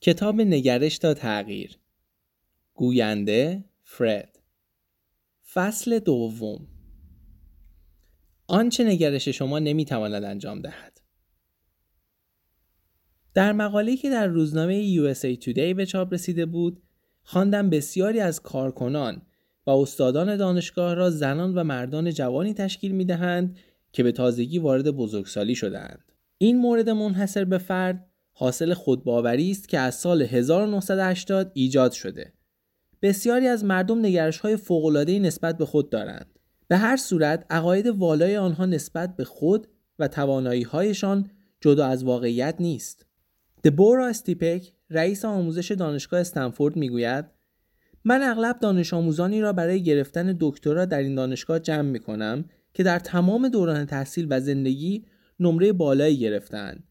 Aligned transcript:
کتاب 0.00 0.40
نگرش 0.40 0.98
تا 0.98 1.14
تغییر. 1.14 1.78
گوینده 2.74 3.64
فرد. 3.82 4.38
فصل 5.52 5.98
دوم. 5.98 6.68
آنچه 8.46 8.84
نگرش 8.84 9.28
شما 9.28 9.58
نمی‌تواند 9.58 10.24
انجام 10.24 10.60
دهد. 10.60 11.00
در 13.34 13.52
مقاله‌ای 13.52 13.96
که 13.96 14.10
در 14.10 14.26
روزنامه 14.26 14.96
USA 14.96 15.36
Today 15.36 15.74
به 15.74 15.86
چاپ 15.86 16.14
رسیده 16.14 16.46
بود 16.46 16.82
خواندم 17.22 17.70
بسیاری 17.70 18.20
از 18.20 18.42
کارکنان 18.42 19.22
و 19.66 19.70
استادان 19.70 20.36
دانشگاه 20.36 20.94
را 20.94 21.10
زنان 21.10 21.54
و 21.54 21.64
مردان 21.64 22.10
جوانی 22.10 22.54
تشکیل 22.54 22.92
می 22.92 23.04
دهند 23.04 23.58
که 23.92 24.02
به 24.02 24.12
تازگی 24.12 24.58
وارد 24.58 24.90
بزرگسالی 24.90 25.54
شدهاند. 25.54 26.12
این 26.38 26.58
مورد 26.58 26.90
منحصر 26.90 27.44
به 27.44 27.58
فرد 27.58 28.07
حاصل 28.40 28.74
خودباوری 28.74 29.50
است 29.50 29.68
که 29.68 29.78
از 29.78 29.94
سال 29.94 30.22
1980 30.22 31.50
ایجاد 31.54 31.92
شده. 31.92 32.32
بسیاری 33.02 33.46
از 33.46 33.64
مردم 33.64 33.98
نگرش 33.98 34.38
های 34.38 34.56
فوق‌العاده‌ای 34.56 35.20
نسبت 35.20 35.58
به 35.58 35.66
خود 35.66 35.90
دارند. 35.90 36.38
به 36.68 36.76
هر 36.76 36.96
صورت 36.96 37.46
عقاید 37.50 37.86
والای 37.86 38.36
آنها 38.36 38.66
نسبت 38.66 39.16
به 39.16 39.24
خود 39.24 39.66
و 39.98 40.08
توانایی 40.08 40.62
هایشان 40.62 41.30
جدا 41.60 41.86
از 41.86 42.04
واقعیت 42.04 42.54
نیست. 42.60 43.06
دبورا 43.64 44.06
استیپک 44.06 44.72
رئیس 44.90 45.24
آموزش 45.24 45.72
دانشگاه 45.72 46.20
استنفورد 46.20 46.76
می‌گوید 46.76 47.24
من 48.04 48.22
اغلب 48.22 48.58
دانش 48.58 48.94
آموزانی 48.94 49.40
را 49.40 49.52
برای 49.52 49.82
گرفتن 49.82 50.36
دکترا 50.40 50.84
در 50.84 50.98
این 50.98 51.14
دانشگاه 51.14 51.58
جمع 51.58 51.90
می 51.90 52.00
کنم 52.00 52.44
که 52.74 52.82
در 52.82 52.98
تمام 52.98 53.48
دوران 53.48 53.84
تحصیل 53.84 54.26
و 54.30 54.40
زندگی 54.40 55.04
نمره 55.40 55.72
بالایی 55.72 56.18
گرفتند 56.18 56.87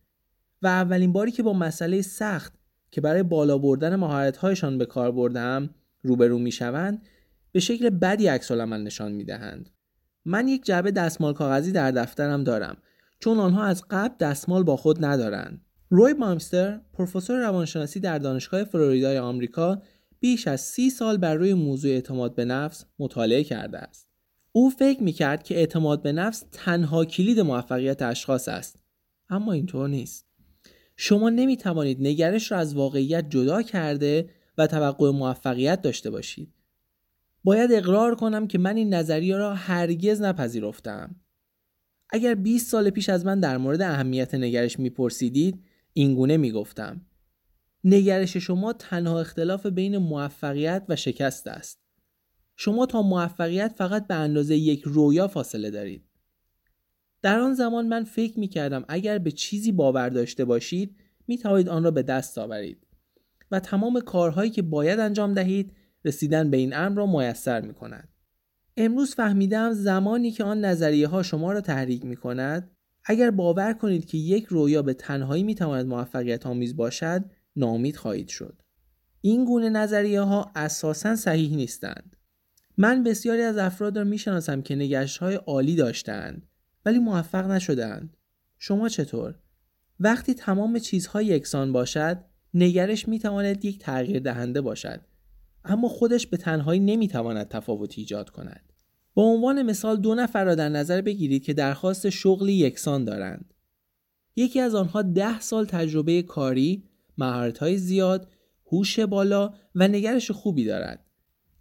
و 0.61 0.67
اولین 0.67 1.13
باری 1.13 1.31
که 1.31 1.43
با 1.43 1.53
مسئله 1.53 2.01
سخت 2.01 2.53
که 2.91 3.01
برای 3.01 3.23
بالا 3.23 3.57
بردن 3.57 3.95
مهارت‌هایشان 3.95 4.77
به 4.77 4.85
کار 4.85 5.11
بردم 5.11 5.69
روبرو 6.01 6.39
می‌شوند 6.39 7.01
به 7.51 7.59
شکل 7.59 7.89
بدی 7.89 8.27
عکس 8.27 8.51
نشان 8.51 9.11
می‌دهند. 9.11 9.69
من 10.25 10.47
یک 10.47 10.65
جعبه 10.65 10.91
دستمال 10.91 11.33
کاغذی 11.33 11.71
در 11.71 11.91
دفترم 11.91 12.43
دارم 12.43 12.77
چون 13.19 13.39
آنها 13.39 13.63
از 13.63 13.83
قبل 13.89 14.15
دستمال 14.19 14.63
با 14.63 14.77
خود 14.77 15.05
ندارند. 15.05 15.61
روی 15.89 16.13
بامستر 16.13 16.81
پروفسور 16.93 17.39
روانشناسی 17.39 17.99
در 17.99 18.19
دانشگاه 18.19 18.63
فلوریدای 18.63 19.17
آمریکا 19.17 19.81
بیش 20.19 20.47
از 20.47 20.61
سی 20.61 20.89
سال 20.89 21.17
بر 21.17 21.35
روی 21.35 21.53
موضوع 21.53 21.91
اعتماد 21.91 22.35
به 22.35 22.45
نفس 22.45 22.85
مطالعه 22.99 23.43
کرده 23.43 23.77
است. 23.77 24.07
او 24.51 24.69
فکر 24.69 25.03
می‌کرد 25.03 25.43
که 25.43 25.55
اعتماد 25.55 26.01
به 26.01 26.11
نفس 26.11 26.45
تنها 26.51 27.05
کلید 27.05 27.39
موفقیت 27.39 28.01
اشخاص 28.01 28.47
است 28.47 28.83
اما 29.29 29.51
اینطور 29.53 29.89
نیست. 29.89 30.26
شما 30.97 31.29
نمی 31.29 31.57
توانید 31.57 31.97
نگرش 32.01 32.51
را 32.51 32.57
از 32.57 32.75
واقعیت 32.75 33.29
جدا 33.29 33.61
کرده 33.61 34.29
و 34.57 34.67
توقع 34.67 35.11
موفقیت 35.11 35.81
داشته 35.81 36.09
باشید. 36.09 36.53
باید 37.43 37.71
اقرار 37.71 38.15
کنم 38.15 38.47
که 38.47 38.57
من 38.57 38.77
این 38.77 38.93
نظریه 38.93 39.37
را 39.37 39.53
هرگز 39.53 40.21
نپذیرفتم. 40.21 41.15
اگر 42.09 42.35
20 42.35 42.71
سال 42.71 42.89
پیش 42.89 43.09
از 43.09 43.25
من 43.25 43.39
در 43.39 43.57
مورد 43.57 43.81
اهمیت 43.81 44.35
نگرش 44.35 44.79
میپرسیدید 44.79 45.63
اینگونه 45.93 46.37
می‌گفتم 46.37 47.01
نگرش 47.83 48.37
شما 48.37 48.73
تنها 48.73 49.19
اختلاف 49.19 49.65
بین 49.65 49.97
موفقیت 49.97 50.85
و 50.89 50.95
شکست 50.95 51.47
است. 51.47 51.79
شما 52.55 52.85
تا 52.85 53.01
موفقیت 53.01 53.73
فقط 53.77 54.07
به 54.07 54.15
اندازه 54.15 54.55
یک 54.55 54.81
رویا 54.85 55.27
فاصله 55.27 55.71
دارید. 55.71 56.06
در 57.21 57.39
آن 57.39 57.53
زمان 57.53 57.87
من 57.87 58.03
فکر 58.03 58.39
می 58.39 58.47
کردم 58.47 58.85
اگر 58.87 59.17
به 59.17 59.31
چیزی 59.31 59.71
باور 59.71 60.09
داشته 60.09 60.45
باشید 60.45 60.95
می 61.27 61.37
توانید 61.37 61.69
آن 61.69 61.83
را 61.83 61.91
به 61.91 62.03
دست 62.03 62.37
آورید 62.37 62.87
و 63.51 63.59
تمام 63.59 63.99
کارهایی 63.99 64.51
که 64.51 64.61
باید 64.61 64.99
انجام 64.99 65.33
دهید 65.33 65.73
رسیدن 66.05 66.51
به 66.51 66.57
این 66.57 66.75
امر 66.75 66.97
را 66.97 67.05
میسر 67.05 67.61
می 67.61 67.73
کند. 67.73 68.09
امروز 68.77 69.15
فهمیدم 69.15 69.73
زمانی 69.73 70.31
که 70.31 70.43
آن 70.43 70.65
نظریه 70.65 71.07
ها 71.07 71.23
شما 71.23 71.51
را 71.51 71.61
تحریک 71.61 72.05
می 72.05 72.15
کند 72.15 72.71
اگر 73.05 73.31
باور 73.31 73.73
کنید 73.73 74.05
که 74.05 74.17
یک 74.17 74.45
رویا 74.45 74.81
به 74.81 74.93
تنهایی 74.93 75.43
می 75.43 75.55
تواند 75.55 75.87
موفقیت 75.87 76.45
آمیز 76.45 76.75
باشد 76.75 77.25
نامید 77.55 77.95
خواهید 77.95 78.27
شد. 78.27 78.61
این 79.21 79.45
گونه 79.45 79.69
نظریه 79.69 80.21
ها 80.21 80.51
اساسا 80.55 81.15
صحیح 81.15 81.55
نیستند. 81.55 82.15
من 82.77 83.03
بسیاری 83.03 83.41
از 83.41 83.57
افراد 83.57 83.97
را 83.97 84.03
می‌شناسم 84.03 84.61
که 84.61 84.75
نگشت 84.75 85.17
های 85.17 85.35
عالی 85.35 85.75
داشتند 85.75 86.46
ولی 86.87 86.99
موفق 86.99 87.51
نشدهاند. 87.51 88.17
شما 88.57 88.89
چطور؟ 88.89 89.35
وقتی 89.99 90.33
تمام 90.33 90.79
چیزها 90.79 91.21
یکسان 91.21 91.71
باشد 91.71 92.17
نگرش 92.53 93.07
می 93.07 93.19
تواند 93.19 93.65
یک 93.65 93.79
تغییر 93.79 94.19
دهنده 94.19 94.61
باشد 94.61 95.01
اما 95.65 95.87
خودش 95.87 96.27
به 96.27 96.37
تنهایی 96.37 96.79
نمی 96.79 97.07
تواند 97.07 97.47
تفاوتی 97.47 98.01
ایجاد 98.01 98.29
کند. 98.29 98.73
به 99.15 99.21
عنوان 99.21 99.61
مثال 99.61 99.97
دو 99.97 100.15
نفر 100.15 100.45
را 100.45 100.55
در 100.55 100.69
نظر 100.69 101.01
بگیرید 101.01 101.43
که 101.43 101.53
درخواست 101.53 102.09
شغلی 102.09 102.53
یکسان 102.53 103.05
دارند. 103.05 103.53
یکی 104.35 104.59
از 104.59 104.75
آنها 104.75 105.01
ده 105.01 105.39
سال 105.39 105.65
تجربه 105.65 106.21
کاری، 106.21 106.83
مهارت‌های 107.17 107.77
زیاد، 107.77 108.31
هوش 108.71 108.99
بالا 108.99 109.53
و 109.75 109.87
نگرش 109.87 110.31
خوبی 110.31 110.65
دارد. 110.65 111.05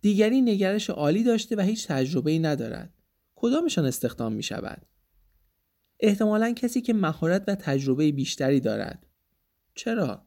دیگری 0.00 0.42
نگرش 0.42 0.91
عالی 0.91 1.25
داشته 1.25 1.56
و 1.56 1.60
هیچ 1.60 1.86
تجربه 1.86 2.31
ای 2.31 2.38
ندارد. 2.38 2.92
کدامشان 3.34 3.84
استخدام 3.86 4.32
می 4.32 4.42
شود؟ 4.42 4.82
احتمالا 6.01 6.53
کسی 6.53 6.81
که 6.81 6.95
مهارت 6.95 7.45
و 7.49 7.55
تجربه 7.55 8.12
بیشتری 8.12 8.61
دارد. 8.61 9.07
چرا؟ 9.75 10.27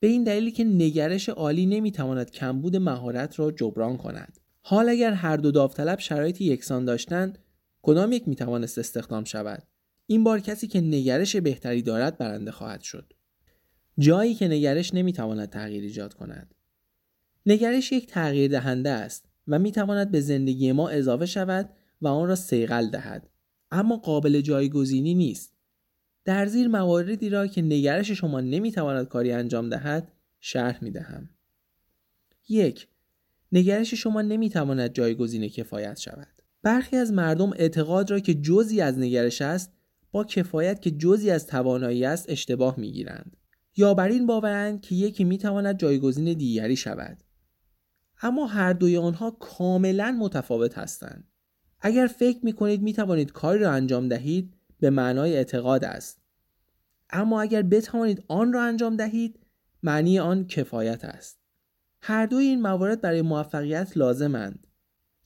به 0.00 0.06
این 0.06 0.24
دلیلی 0.24 0.50
که 0.50 0.64
نگرش 0.64 1.28
عالی 1.28 1.66
نمی‌تواند 1.66 2.30
کمبود 2.30 2.76
مهارت 2.76 3.38
را 3.38 3.50
جبران 3.50 3.96
کند. 3.96 4.40
حال 4.60 4.88
اگر 4.88 5.12
هر 5.12 5.36
دو 5.36 5.50
داوطلب 5.50 5.98
شرایطی 5.98 6.44
یکسان 6.44 6.84
داشتند، 6.84 7.38
کدام 7.82 8.12
یک 8.12 8.28
می‌توانست 8.28 8.78
استخدام 8.78 9.24
شود؟ 9.24 9.62
این 10.06 10.24
بار 10.24 10.40
کسی 10.40 10.66
که 10.66 10.80
نگرش 10.80 11.36
بهتری 11.36 11.82
دارد 11.82 12.18
برنده 12.18 12.50
خواهد 12.50 12.80
شد. 12.80 13.12
جایی 13.98 14.34
که 14.34 14.48
نگرش 14.48 14.94
نمی‌تواند 14.94 15.50
تغییر 15.50 15.82
ایجاد 15.82 16.14
کند. 16.14 16.54
نگرش 17.46 17.92
یک 17.92 18.06
تغییر 18.06 18.50
دهنده 18.50 18.90
است 18.90 19.28
و 19.48 19.58
می‌تواند 19.58 20.10
به 20.10 20.20
زندگی 20.20 20.72
ما 20.72 20.88
اضافه 20.88 21.26
شود 21.26 21.70
و 22.02 22.08
آن 22.08 22.28
را 22.28 22.34
سیغل 22.34 22.90
دهد. 22.90 23.28
اما 23.70 23.96
قابل 23.96 24.40
جایگزینی 24.40 25.14
نیست. 25.14 25.54
در 26.24 26.46
زیر 26.46 26.68
مواردی 26.68 27.28
را 27.28 27.46
که 27.46 27.62
نگرش 27.62 28.10
شما 28.10 28.40
نمی‌تواند 28.40 29.08
کاری 29.08 29.32
انجام 29.32 29.68
دهد 29.68 30.12
شرح 30.40 30.84
می 30.84 30.90
دهم. 30.90 31.30
یک 32.48 32.88
نگرش 33.52 33.94
شما 33.94 34.22
نمی‌تواند 34.22 34.92
جایگزین 34.92 35.48
کفایت 35.48 35.98
شود. 35.98 36.42
برخی 36.62 36.96
از 36.96 37.12
مردم 37.12 37.52
اعتقاد 37.52 38.10
را 38.10 38.20
که 38.20 38.34
جزی 38.34 38.80
از 38.80 38.98
نگرش 38.98 39.42
است 39.42 39.72
با 40.12 40.24
کفایت 40.24 40.82
که 40.82 40.90
جزی 40.90 41.30
از 41.30 41.46
توانایی 41.46 42.04
است 42.04 42.30
اشتباه 42.30 42.80
می‌گیرند 42.80 43.36
یا 43.76 43.94
بر 43.94 44.08
این 44.08 44.26
باورند 44.26 44.80
که 44.80 44.94
یکی 44.94 45.24
می‌تواند 45.24 45.78
جایگزین 45.78 46.32
دیگری 46.32 46.76
شود. 46.76 47.22
اما 48.22 48.46
هر 48.46 48.72
دوی 48.72 48.96
آنها 48.96 49.30
کاملا 49.30 50.16
متفاوت 50.20 50.78
هستند. 50.78 51.28
اگر 51.80 52.06
فکر 52.06 52.38
می 52.42 52.52
کنید 52.52 52.82
می 52.82 52.92
توانید 52.92 53.32
کاری 53.32 53.58
را 53.58 53.72
انجام 53.72 54.08
دهید 54.08 54.54
به 54.80 54.90
معنای 54.90 55.36
اعتقاد 55.36 55.84
است. 55.84 56.20
اما 57.10 57.40
اگر 57.42 57.62
بتوانید 57.62 58.24
آن 58.28 58.52
را 58.52 58.62
انجام 58.62 58.96
دهید 58.96 59.38
معنی 59.82 60.18
آن 60.18 60.46
کفایت 60.46 61.04
است. 61.04 61.38
هر 62.02 62.26
دوی 62.26 62.44
این 62.44 62.62
موارد 62.62 63.00
برای 63.00 63.22
موفقیت 63.22 63.96
لازمند. 63.96 64.66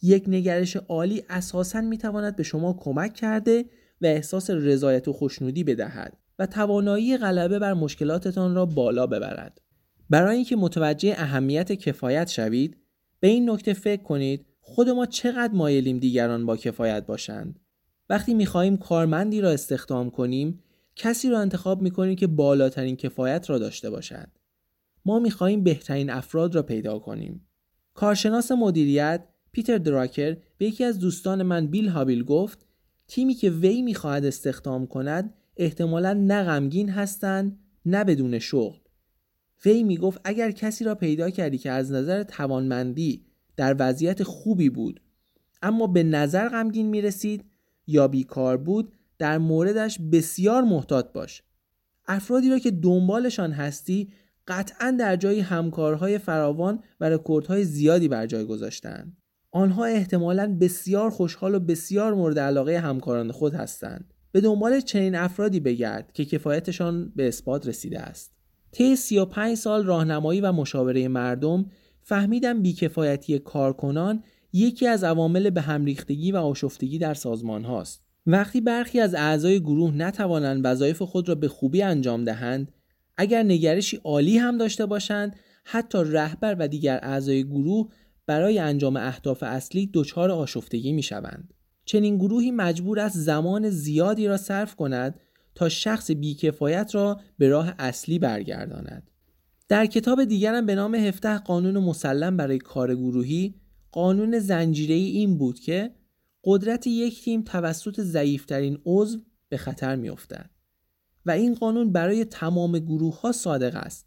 یک 0.02 0.24
نگرش 0.26 0.76
عالی 0.76 1.24
اساسا 1.28 1.80
می 1.80 1.98
تواند 1.98 2.36
به 2.36 2.42
شما 2.42 2.72
کمک 2.72 3.14
کرده 3.14 3.64
و 4.00 4.06
احساس 4.06 4.50
رضایت 4.50 5.08
و 5.08 5.12
خوشنودی 5.12 5.64
بدهد 5.64 6.16
و 6.38 6.46
توانایی 6.46 7.16
غلبه 7.16 7.58
بر 7.58 7.74
مشکلاتتان 7.74 8.54
را 8.54 8.66
بالا 8.66 9.06
ببرد. 9.06 9.60
برای 10.10 10.36
اینکه 10.36 10.56
متوجه 10.56 11.14
اهمیت 11.16 11.72
کفایت 11.72 12.28
شوید 12.28 12.76
به 13.20 13.28
این 13.28 13.50
نکته 13.50 13.72
فکر 13.72 14.02
کنید 14.02 14.46
خود 14.64 14.88
ما 14.88 15.06
چقدر 15.06 15.52
مایلیم 15.52 15.98
دیگران 15.98 16.46
با 16.46 16.56
کفایت 16.56 17.06
باشند؟ 17.06 17.60
وقتی 18.10 18.34
می‌خواهیم 18.34 18.76
کارمندی 18.76 19.40
را 19.40 19.50
استخدام 19.50 20.10
کنیم 20.10 20.60
کسی 20.96 21.30
را 21.30 21.40
انتخاب 21.40 21.82
می‌کنیم 21.82 22.16
که 22.16 22.26
بالاترین 22.26 22.96
کفایت 22.96 23.50
را 23.50 23.58
داشته 23.58 23.90
باشد. 23.90 24.28
ما 25.04 25.18
می‌خواهیم 25.18 25.64
بهترین 25.64 26.10
افراد 26.10 26.54
را 26.54 26.62
پیدا 26.62 26.98
کنیم. 26.98 27.46
کارشناس 27.94 28.52
مدیریت 28.52 29.24
پیتر 29.52 29.78
دراکر 29.78 30.36
به 30.58 30.66
یکی 30.66 30.84
از 30.84 30.98
دوستان 30.98 31.42
من 31.42 31.66
بیل 31.66 31.88
هابیل 31.88 32.24
گفت 32.24 32.66
تیمی 33.08 33.34
که 33.34 33.50
وی 33.50 33.82
می‌خواهد 33.82 34.24
استخدام 34.24 34.86
کند 34.86 35.34
احتمالا 35.56 36.12
نه 36.12 36.44
غمگین 36.44 36.88
هستند 36.88 37.58
نه 37.86 38.04
بدون 38.04 38.38
شغل. 38.38 38.78
وی 39.64 39.82
می‌گفت 39.82 40.20
اگر 40.24 40.50
کسی 40.50 40.84
را 40.84 40.94
پیدا 40.94 41.30
کردی 41.30 41.58
که 41.58 41.70
از 41.70 41.92
نظر 41.92 42.22
توانمندی 42.22 43.24
در 43.56 43.76
وضعیت 43.78 44.22
خوبی 44.22 44.70
بود 44.70 45.00
اما 45.62 45.86
به 45.86 46.02
نظر 46.02 46.48
غمگین 46.48 46.86
می 46.86 47.00
رسید 47.00 47.44
یا 47.86 48.08
بیکار 48.08 48.56
بود 48.56 48.92
در 49.18 49.38
موردش 49.38 49.98
بسیار 50.12 50.62
محتاط 50.62 51.12
باش 51.12 51.42
افرادی 52.06 52.50
را 52.50 52.58
که 52.58 52.70
دنبالشان 52.70 53.52
هستی 53.52 54.12
قطعا 54.48 54.96
در 54.98 55.16
جایی 55.16 55.40
همکارهای 55.40 56.18
فراوان 56.18 56.82
و 57.00 57.08
رکوردهای 57.08 57.64
زیادی 57.64 58.08
بر 58.08 58.26
جای 58.26 58.44
گذاشتند. 58.44 59.16
آنها 59.50 59.84
احتمالا 59.84 60.56
بسیار 60.60 61.10
خوشحال 61.10 61.54
و 61.54 61.58
بسیار 61.58 62.14
مورد 62.14 62.38
علاقه 62.38 62.78
همکاران 62.78 63.32
خود 63.32 63.54
هستند. 63.54 64.14
به 64.32 64.40
دنبال 64.40 64.80
چنین 64.80 65.14
افرادی 65.14 65.60
بگرد 65.60 66.12
که 66.12 66.24
کفایتشان 66.24 67.12
به 67.16 67.28
اثبات 67.28 67.66
رسیده 67.66 68.00
است. 68.00 68.32
طی 68.72 68.96
35 68.96 69.56
سال 69.56 69.86
راهنمایی 69.86 70.40
و 70.40 70.52
مشاوره 70.52 71.08
مردم 71.08 71.66
فهمیدم 72.02 72.62
بیکفایتی 72.62 73.38
کارکنان 73.38 74.22
یکی 74.52 74.86
از 74.86 75.04
عوامل 75.04 75.50
به 75.50 75.60
همریختگی 75.60 76.32
و 76.32 76.36
آشفتگی 76.36 76.98
در 76.98 77.14
سازمان 77.14 77.64
هاست. 77.64 78.04
وقتی 78.26 78.60
برخی 78.60 79.00
از 79.00 79.14
اعضای 79.14 79.60
گروه 79.60 79.94
نتوانند 79.94 80.60
وظایف 80.64 81.02
خود 81.02 81.28
را 81.28 81.34
به 81.34 81.48
خوبی 81.48 81.82
انجام 81.82 82.24
دهند، 82.24 82.72
اگر 83.16 83.42
نگرشی 83.42 83.96
عالی 83.96 84.38
هم 84.38 84.58
داشته 84.58 84.86
باشند، 84.86 85.36
حتی 85.64 85.98
رهبر 86.06 86.56
و 86.58 86.68
دیگر 86.68 87.00
اعضای 87.02 87.44
گروه 87.44 87.88
برای 88.26 88.58
انجام 88.58 88.96
اهداف 88.96 89.42
اصلی 89.42 89.90
دچار 89.94 90.30
آشفتگی 90.30 90.92
می 90.92 91.02
شوند. 91.02 91.54
چنین 91.84 92.16
گروهی 92.16 92.50
مجبور 92.50 93.00
است 93.00 93.18
زمان 93.18 93.70
زیادی 93.70 94.26
را 94.26 94.36
صرف 94.36 94.76
کند 94.76 95.20
تا 95.54 95.68
شخص 95.68 96.10
بیکفایت 96.10 96.94
را 96.94 97.20
به 97.38 97.48
راه 97.48 97.74
اصلی 97.78 98.18
برگرداند. 98.18 99.10
در 99.72 99.86
کتاب 99.86 100.24
دیگرم 100.24 100.66
به 100.66 100.74
نام 100.74 100.94
هفته 100.94 101.38
قانون 101.38 101.78
مسلم 101.78 102.36
برای 102.36 102.58
کار 102.58 102.94
گروهی 102.94 103.54
قانون 103.92 104.38
زنجیره 104.38 104.94
ای 104.94 105.04
این 105.04 105.38
بود 105.38 105.60
که 105.60 105.94
قدرت 106.44 106.86
یک 106.86 107.22
تیم 107.24 107.42
توسط 107.42 108.00
ضعیفترین 108.00 108.78
عضو 108.86 109.18
به 109.48 109.56
خطر 109.56 109.96
می 109.96 110.08
افتد 110.08 110.50
و 111.26 111.30
این 111.30 111.54
قانون 111.54 111.92
برای 111.92 112.24
تمام 112.24 112.78
گروه 112.78 113.20
ها 113.20 113.32
صادق 113.32 113.76
است 113.76 114.06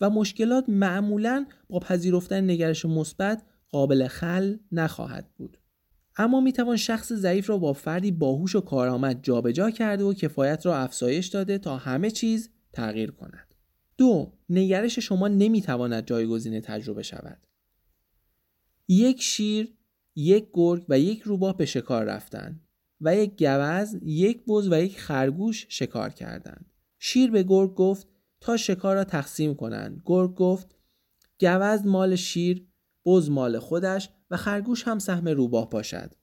و 0.00 0.10
مشکلات 0.10 0.68
معمولا 0.68 1.46
با 1.68 1.78
پذیرفتن 1.78 2.50
نگرش 2.50 2.84
مثبت 2.84 3.42
قابل 3.68 4.06
خل 4.08 4.56
نخواهد 4.72 5.30
بود. 5.36 5.58
اما 6.16 6.40
می 6.40 6.52
توان 6.52 6.76
شخص 6.76 7.12
ضعیف 7.12 7.50
را 7.50 7.58
با 7.58 7.72
فردی 7.72 8.10
باهوش 8.10 8.56
و 8.56 8.60
کارآمد 8.60 9.22
جابجا 9.22 9.70
کرده 9.70 10.04
و 10.04 10.12
کفایت 10.12 10.66
را 10.66 10.76
افزایش 10.76 11.26
داده 11.26 11.58
تا 11.58 11.76
همه 11.76 12.10
چیز 12.10 12.50
تغییر 12.72 13.10
کند. 13.10 13.51
دو 14.02 14.32
نگرش 14.48 14.98
شما 14.98 15.28
نمی 15.28 15.62
تواند 15.62 16.06
جایگزین 16.06 16.60
تجربه 16.60 17.02
شود. 17.02 17.46
یک 18.88 19.22
شیر، 19.22 19.74
یک 20.16 20.48
گرگ 20.52 20.84
و 20.88 20.98
یک 20.98 21.20
روباه 21.20 21.56
به 21.56 21.66
شکار 21.66 22.04
رفتند 22.04 22.60
و 23.00 23.16
یک 23.16 23.36
گوز، 23.36 23.96
یک 24.02 24.44
بز 24.48 24.68
و 24.72 24.82
یک 24.82 24.98
خرگوش 24.98 25.66
شکار 25.68 26.10
کردند. 26.10 26.72
شیر 26.98 27.30
به 27.30 27.42
گرگ 27.42 27.74
گفت 27.74 28.08
تا 28.40 28.56
شکار 28.56 28.94
را 28.94 29.04
تقسیم 29.04 29.54
کنند. 29.54 30.02
گرگ 30.04 30.34
گفت 30.34 30.76
گوز 31.38 31.86
مال 31.86 32.16
شیر، 32.16 32.66
بز 33.06 33.30
مال 33.30 33.58
خودش 33.58 34.10
و 34.30 34.36
خرگوش 34.36 34.88
هم 34.88 34.98
سهم 34.98 35.28
روباه 35.28 35.70
باشد. 35.70 36.14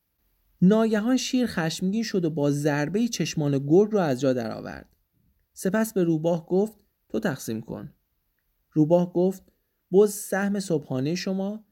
ناگهان 0.61 1.17
شیر 1.17 1.45
خشمگین 1.45 2.03
شد 2.03 2.25
و 2.25 2.29
با 2.29 2.51
ضربه 2.51 3.07
چشمان 3.07 3.67
گرگ 3.67 3.93
را 3.93 4.03
از 4.03 4.19
جا 4.19 4.33
درآورد. 4.33 4.95
سپس 5.53 5.93
به 5.93 6.03
روباه 6.03 6.45
گفت 6.45 6.88
تو 7.09 7.19
تقسیم 7.19 7.61
کن. 7.61 7.93
روباه 8.71 9.13
گفت 9.13 9.43
بز 9.91 10.13
سهم 10.13 10.59
صبحانه 10.59 11.15
شما، 11.15 11.65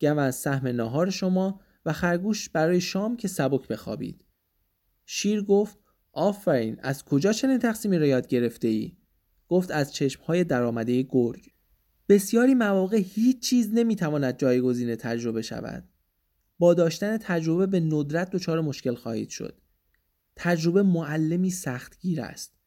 گوز 0.00 0.34
سهم 0.34 0.66
ناهار 0.68 1.10
شما 1.10 1.60
و 1.86 1.92
خرگوش 1.92 2.48
برای 2.48 2.80
شام 2.80 3.16
که 3.16 3.28
سبک 3.28 3.68
بخوابید. 3.68 4.24
شیر 5.06 5.42
گفت 5.42 5.78
آفرین 6.12 6.80
از 6.82 7.04
کجا 7.04 7.32
چنین 7.32 7.58
تقسیمی 7.58 7.98
را 7.98 8.06
یاد 8.06 8.26
گرفته 8.26 8.68
ای؟ 8.68 8.96
گفت 9.48 9.70
از 9.70 9.92
چشمهای 9.92 10.44
درآمده 10.44 11.02
گرگ. 11.02 11.52
بسیاری 12.08 12.54
مواقع 12.54 12.96
هیچ 12.96 13.42
چیز 13.42 13.70
نمی‌تواند 13.72 14.38
جایگزین 14.38 14.94
تجربه 14.94 15.42
شود. 15.42 15.88
با 16.58 16.74
داشتن 16.74 17.18
تجربه 17.18 17.66
به 17.66 17.80
ندرت 17.80 18.30
دچار 18.30 18.60
مشکل 18.60 18.94
خواهید 18.94 19.28
شد. 19.28 19.60
تجربه 20.36 20.82
معلمی 20.82 21.50
سختگیر 21.50 22.20
است. 22.20 22.61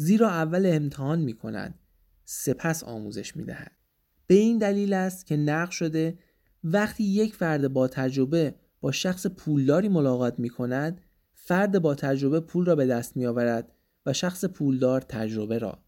زیرا 0.00 0.30
اول 0.30 0.66
امتحان 0.66 1.18
می 1.18 1.32
کند. 1.32 1.74
سپس 2.24 2.84
آموزش 2.84 3.36
می 3.36 3.44
دهد. 3.44 3.72
به 4.26 4.34
این 4.34 4.58
دلیل 4.58 4.92
است 4.92 5.26
که 5.26 5.36
نقش 5.36 5.74
شده 5.74 6.18
وقتی 6.64 7.04
یک 7.04 7.34
فرد 7.34 7.68
با 7.72 7.88
تجربه 7.88 8.54
با 8.80 8.92
شخص 8.92 9.26
پولداری 9.26 9.88
ملاقات 9.88 10.38
می 10.38 10.48
کند 10.48 11.00
فرد 11.34 11.78
با 11.78 11.94
تجربه 11.94 12.40
پول 12.40 12.64
را 12.64 12.76
به 12.76 12.86
دست 12.86 13.16
می 13.16 13.26
آورد 13.26 13.72
و 14.06 14.12
شخص 14.12 14.44
پولدار 14.44 15.00
تجربه 15.00 15.58
را 15.58 15.78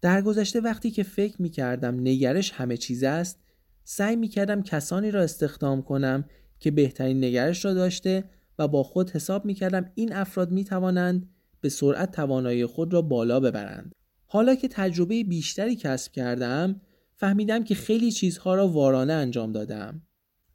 در 0.00 0.22
گذشته 0.22 0.60
وقتی 0.60 0.90
که 0.90 1.02
فکر 1.02 1.42
می 1.42 1.50
کردم 1.50 2.00
نگرش 2.00 2.52
همه 2.52 2.76
چیز 2.76 3.04
است 3.04 3.38
سعی 3.84 4.16
می 4.16 4.28
کردم 4.28 4.62
کسانی 4.62 5.10
را 5.10 5.22
استخدام 5.22 5.82
کنم 5.82 6.24
که 6.60 6.70
بهترین 6.70 7.24
نگرش 7.24 7.64
را 7.64 7.74
داشته 7.74 8.24
و 8.58 8.68
با 8.68 8.82
خود 8.82 9.10
حساب 9.10 9.44
می 9.44 9.54
کردم 9.54 9.90
این 9.94 10.12
افراد 10.12 10.50
می 10.50 10.64
توانند 10.64 11.33
به 11.64 11.70
سرعت 11.70 12.12
توانایی 12.12 12.66
خود 12.66 12.92
را 12.92 13.02
بالا 13.02 13.40
ببرند. 13.40 13.94
حالا 14.26 14.54
که 14.54 14.68
تجربه 14.68 15.24
بیشتری 15.24 15.76
کسب 15.76 16.12
کردم 16.12 16.80
فهمیدم 17.14 17.64
که 17.64 17.74
خیلی 17.74 18.12
چیزها 18.12 18.54
را 18.54 18.68
وارانه 18.68 19.12
انجام 19.12 19.52
دادم. 19.52 20.02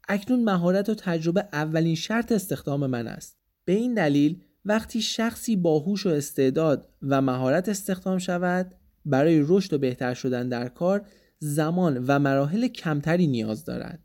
اکنون 0.08 0.44
مهارت 0.44 0.88
و 0.88 0.94
تجربه 0.94 1.48
اولین 1.52 1.94
شرط 1.94 2.32
استخدام 2.32 2.86
من 2.86 3.06
است. 3.06 3.36
به 3.64 3.72
این 3.72 3.94
دلیل 3.94 4.42
وقتی 4.64 5.02
شخصی 5.02 5.56
باهوش 5.56 6.06
و 6.06 6.08
استعداد 6.08 6.88
و 7.02 7.20
مهارت 7.22 7.68
استخدام 7.68 8.18
شود 8.18 8.74
برای 9.04 9.44
رشد 9.48 9.72
و 9.72 9.78
بهتر 9.78 10.14
شدن 10.14 10.48
در 10.48 10.68
کار 10.68 11.06
زمان 11.38 12.04
و 12.06 12.18
مراحل 12.18 12.68
کمتری 12.68 13.26
نیاز 13.26 13.64
دارد. 13.64 14.04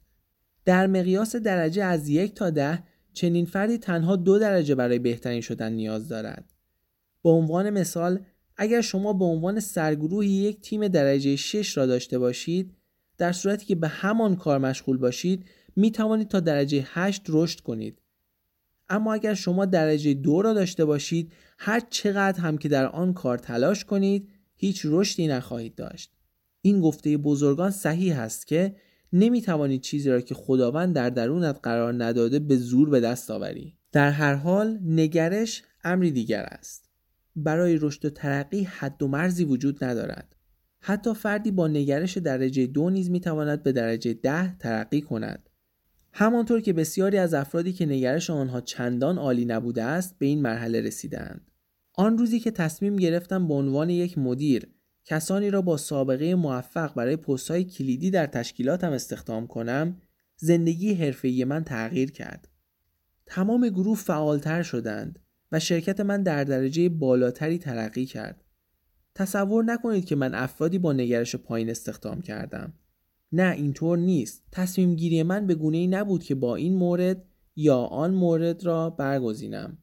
در 0.66 0.88
مقیاس 0.88 1.36
درجه 1.36 1.84
از 1.84 2.10
یک 2.10 2.36
تا 2.36 2.50
ده 2.50 2.84
چنین 3.14 3.46
فردی 3.46 3.78
تنها 3.78 4.16
دو 4.16 4.40
درجه 4.40 4.76
برای 4.76 5.00
بهترین 5.00 5.42
شدن 5.42 5.74
نیاز 5.74 6.08
دارد. 6.08 6.55
به 7.26 7.32
عنوان 7.32 7.70
مثال 7.70 8.20
اگر 8.58 8.82
شما 8.82 9.14
به 9.14 9.26
عنوان 9.26 9.60
سرگروهی 9.60 10.30
یک 10.30 10.62
تیم 10.62 10.88
درجه 10.88 11.36
6 11.36 11.78
را 11.78 11.86
داشته 11.86 12.20
باشید 12.20 12.74
در 13.18 13.32
صورتی 13.32 13.66
که 13.66 13.76
به 13.76 13.88
همان 13.88 14.36
کار 14.36 14.58
مشغول 14.58 14.98
باشید 14.98 15.46
می 15.76 15.92
توانید 15.92 16.28
تا 16.28 16.40
درجه 16.40 16.88
8 16.88 17.22
رشد 17.30 17.60
کنید. 17.60 18.02
اما 18.90 19.14
اگر 19.14 19.34
شما 19.34 19.66
درجه 19.66 20.14
دو 20.14 20.42
را 20.42 20.54
داشته 20.54 20.86
باشید 20.86 21.34
هر 21.58 21.82
چقدر 21.90 22.40
هم 22.40 22.58
که 22.58 22.70
در 22.70 22.86
آن 22.86 23.14
کار 23.14 23.38
تلاش 23.38 23.86
کنید 23.86 24.30
هیچ 24.56 24.82
رشدی 24.86 25.28
نخواهید 25.28 25.76
داشت. 25.76 26.12
این 26.62 26.82
گفته 26.82 27.18
بزرگان 27.18 27.72
صحیح 27.72 28.20
است 28.20 28.48
که 28.48 28.76
نمی 29.14 29.42
توانید 29.42 29.82
چیزی 29.82 30.10
را 30.10 30.22
که 30.22 30.36
خداوند 30.36 30.96
در 30.96 31.10
درونت 31.10 31.60
قرار 31.64 32.04
نداده 32.04 32.40
به 32.40 32.58
زور 32.58 32.90
به 32.90 33.00
دست 33.00 33.32
آوری. 33.32 33.78
در 33.92 34.12
هر 34.12 34.34
حال 34.34 34.80
نگرش 34.84 35.64
امری 35.84 36.12
دیگر 36.12 36.44
است. 36.44 36.85
برای 37.36 37.78
رشد 37.78 38.06
و 38.06 38.10
ترقی 38.10 38.64
حد 38.64 39.04
و 39.04 39.08
مرزی 39.08 39.46
وجود 39.46 39.84
ندارد. 39.84 40.36
حتی 40.80 41.14
فردی 41.14 41.52
با 41.52 41.68
نگرش 41.68 42.18
درجه 42.18 42.68
دو 42.68 42.90
نیز 42.90 43.10
می 43.10 43.20
تواند 43.20 43.64
به 43.64 43.72
درجه 43.72 44.14
ده 44.14 44.58
ترقی 44.58 45.02
کند. 45.02 45.50
همانطور 46.14 46.62
که 46.62 46.74
بسیاری 46.74 47.18
از 47.18 47.34
افرادی 47.34 47.74
که 47.74 47.86
نگرش 47.86 48.30
آنها 48.30 48.62
چندان 48.62 49.18
عالی 49.18 49.46
نبوده 49.46 49.84
است 49.84 50.16
به 50.20 50.26
این 50.26 50.42
مرحله 50.42 50.82
رسیدند. 50.82 51.52
آن 51.94 52.18
روزی 52.18 52.40
که 52.40 52.52
تصمیم 52.52 52.96
گرفتم 52.96 53.48
به 53.48 53.54
عنوان 53.54 53.90
یک 53.90 54.18
مدیر 54.18 54.68
کسانی 55.06 55.50
را 55.50 55.62
با 55.62 55.78
سابقه 55.78 56.36
موفق 56.36 56.94
برای 56.94 57.16
پستهای 57.16 57.64
کلیدی 57.64 58.12
در 58.12 58.26
تشکیلاتم 58.26 58.92
استخدام 58.92 59.48
کنم 59.48 60.02
زندگی 60.38 60.94
حرفه‌ای 60.94 61.46
من 61.46 61.64
تغییر 61.64 62.12
کرد. 62.12 62.48
تمام 63.26 63.70
گروه 63.70 63.98
فعالتر 63.98 64.64
شدند 64.64 65.20
و 65.52 65.60
شرکت 65.60 66.00
من 66.00 66.24
در 66.24 66.44
درجه 66.44 66.90
بالاتری 66.90 67.58
ترقی 67.58 68.06
کرد. 68.06 68.44
تصور 69.16 69.64
نکنید 69.64 70.06
که 70.06 70.16
من 70.16 70.36
افرادی 70.36 70.80
با 70.80 70.94
نگرش 70.94 71.36
پایین 71.36 71.70
استخدام 71.70 72.22
کردم. 72.22 72.74
نه 73.32 73.52
اینطور 73.56 73.98
نیست. 73.98 74.44
تصمیم 74.52 74.96
گیری 74.96 75.24
من 75.24 75.48
به 75.48 75.56
گونه 75.56 75.78
ای 75.78 75.88
نبود 75.88 76.24
که 76.24 76.36
با 76.36 76.56
این 76.56 76.76
مورد 76.76 77.26
یا 77.56 77.78
آن 77.78 78.14
مورد 78.14 78.66
را 78.66 78.90
برگزینم. 78.90 79.78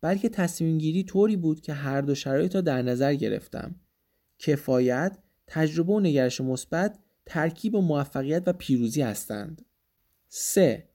بلکه 0.00 0.28
تصمیم 0.28 0.78
گیری 0.78 1.04
طوری 1.04 1.36
بود 1.36 1.60
که 1.60 1.72
هر 1.72 2.00
دو 2.00 2.14
شرایط 2.14 2.54
را 2.54 2.60
در 2.60 2.82
نظر 2.82 3.14
گرفتم. 3.14 3.74
کفایت، 4.38 5.18
تجربه 5.46 5.92
و 5.92 6.00
نگرش 6.00 6.40
مثبت 6.40 6.98
ترکیب 7.26 7.74
و 7.74 7.80
موفقیت 7.80 8.42
و 8.46 8.52
پیروزی 8.52 9.02
هستند. 9.02 9.64
3. 10.28 10.88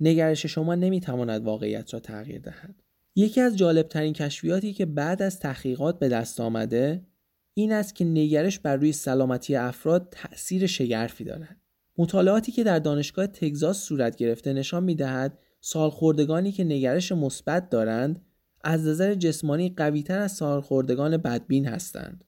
نگرش 0.00 0.46
شما 0.46 0.74
نمی‌تواند 0.74 1.44
واقعیت 1.44 1.94
را 1.94 2.00
تغییر 2.00 2.40
دهد. 2.40 2.82
یکی 3.14 3.40
از 3.40 3.56
جالبترین 3.56 4.12
کشفیاتی 4.12 4.72
که 4.72 4.86
بعد 4.86 5.22
از 5.22 5.38
تحقیقات 5.38 5.98
به 5.98 6.08
دست 6.08 6.40
آمده 6.40 7.06
این 7.54 7.72
است 7.72 7.94
که 7.94 8.04
نگرش 8.04 8.58
بر 8.58 8.76
روی 8.76 8.92
سلامتی 8.92 9.56
افراد 9.56 10.08
تأثیر 10.10 10.66
شگرفی 10.66 11.24
دارد. 11.24 11.56
مطالعاتی 11.98 12.52
که 12.52 12.64
در 12.64 12.78
دانشگاه 12.78 13.26
تگزاس 13.26 13.78
صورت 13.78 14.16
گرفته 14.16 14.52
نشان 14.52 14.84
می‌دهد 14.84 15.38
سالخوردگانی 15.60 16.52
که 16.52 16.64
نگرش 16.64 17.12
مثبت 17.12 17.70
دارند 17.70 18.22
از 18.64 18.86
نظر 18.86 19.14
جسمانی 19.14 19.74
قویتر 19.76 20.18
از 20.18 20.32
سالخوردگان 20.32 21.16
بدبین 21.16 21.66
هستند. 21.66 22.24